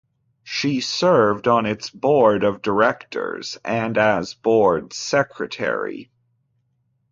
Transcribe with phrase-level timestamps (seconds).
[0.43, 6.09] She served on its board of directors and as board secretary.